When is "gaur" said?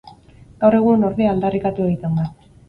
0.63-0.77